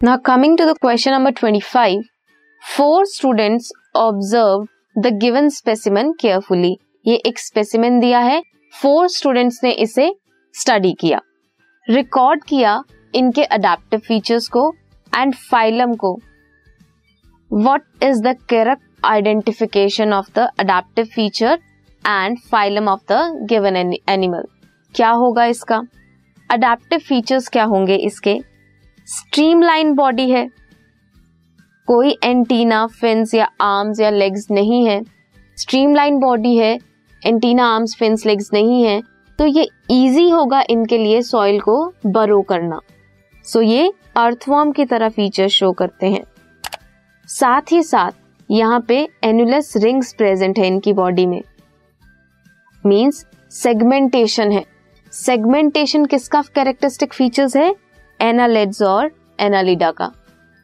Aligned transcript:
Now 0.00 0.16
coming 0.16 0.56
to 0.56 0.64
the 0.64 0.76
question 0.76 1.12
number 1.12 1.32
25, 1.32 2.02
four 2.62 3.04
students 3.04 3.72
observed 3.96 4.68
the 4.96 5.10
given 5.10 5.48
specimen 5.50 6.12
carefully. 6.20 6.74
ये 7.06 7.14
एक 7.26 7.38
specimen 7.38 7.98
दिया 8.00 8.18
है। 8.18 8.40
Four 8.74 9.08
students 9.08 9.58
ने 9.64 9.70
इसे 9.84 10.08
स्टडी 10.54 10.92
किया। 11.00 11.20
रिकॉर्ड 11.86 12.44
किया 12.44 12.82
इनके 13.14 13.44
अडेप्टिव 13.44 14.00
फीचर्स 14.00 14.46
को 14.48 14.62
एंड 15.12 15.34
फाइलम 15.50 15.94
को। 15.94 16.14
What 17.50 17.82
is 18.02 18.22
the 18.22 18.36
correct 18.50 19.04
identification 19.04 20.12
of 20.12 20.30
the 20.36 20.48
adaptive 20.60 21.06
feature 21.14 21.58
and 22.04 22.38
phylum 22.50 22.88
of 22.88 23.02
the 23.12 23.46
given 23.50 23.76
animal 23.76 24.44
क्या 24.94 25.10
होगा 25.22 25.44
इसका? 25.44 25.82
अडेप्टिव 26.50 26.98
फीचर्स 26.98 27.48
क्या 27.48 27.64
होंगे 27.64 27.96
इसके? 27.96 28.38
स्ट्रीमलाइन 29.08 29.94
बॉडी 29.94 30.30
है। 30.30 30.50
कोई 31.86 32.18
एंटीना, 32.24 32.86
फिंस 32.86 33.34
या 33.34 33.50
आर्म्स 33.60 34.00
या 34.00 34.10
लेग्स 34.10 34.46
नहीं 34.50 34.86
है। 34.86 35.02
स्ट्रीमलाइन 35.56 36.18
बॉडी 36.18 36.56
है, 36.56 36.78
एंटीना, 37.26 37.66
आर्म्स, 37.66 37.96
फिंस, 37.96 38.26
लेग्स 38.26 38.50
नहीं 38.52 38.84
है। 38.84 39.02
तो 39.38 39.46
ये 39.46 39.68
इजी 39.90 40.30
होगा 40.30 40.62
इनके 40.70 40.98
लिए 40.98 41.22
सॉइल 41.22 41.60
को 41.60 41.92
बरो 42.06 42.42
करना। 42.42 42.80
सो 43.44 43.60
ये 43.60 43.92
अर्थवॉर्म 44.16 44.72
की 44.72 44.84
तरह 44.84 45.08
फीचर 45.08 45.48
शो 45.48 45.72
करते 45.72 46.06
हैं। 46.06 46.24
साथ 47.26 47.72
ही 47.72 47.82
साथ 47.82 48.10
यहाँ 48.50 48.80
पे 48.80 49.08
एनुलस 49.24 49.76
रिंग्स 49.76 50.12
प्रेजेंट 50.12 50.58
है 50.58 50.66
इनकी 50.66 50.92
बॉडी 50.92 51.26
में। 51.26 51.42
मींस 52.86 53.26
सेगमेंटेशन 53.50 54.52
है। 54.52 54.64
सेगमेंटेशन 55.12 56.04
किसका 56.04 56.42
कैरेक्टरिस्टिक 56.42 57.12
फीचर्स 57.12 57.56
है? 57.56 57.87
एनालेड्स 58.20 58.82
और 58.82 59.10
एनालिडा 59.40 59.90
का। 59.90 60.10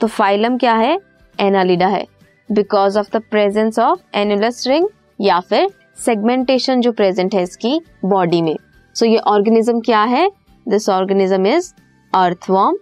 तो 0.00 0.06
फाइलम 0.06 0.58
क्या 0.58 0.74
है? 0.74 0.98
एनालिडा 1.40 1.86
है। 1.86 2.06
Because 2.48 2.98
of 2.98 3.16
the 3.16 3.22
presence 3.30 3.78
of 3.78 4.00
annulus 4.14 4.66
ring 4.66 4.88
या 5.20 5.40
फिर 5.40 5.68
सेगमेंटेशन 5.98 6.80
जो 6.80 6.92
प्रेजेंट 6.92 7.34
है 7.34 7.42
इसकी 7.42 7.80
बॉडी 8.04 8.42
में। 8.42 8.56
सो 8.96 9.04
so, 9.04 9.12
ये 9.12 9.18
ऑर्गेनिज्म 9.18 9.80
क्या 9.80 10.02
है? 10.04 10.30
This 10.66 10.88
organism 10.88 11.46
is 11.46 11.72
earthworm 12.12 12.78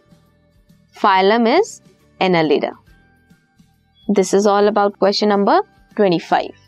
phylum 0.97 1.47
is 1.49 1.81
Annelida 2.21 2.71
this 4.09 4.35
is 4.35 4.49
all 4.49 4.69
about 4.69 4.97
question 4.97 5.29
number 5.29 5.61
twenty 5.97 6.19
five 6.19 6.68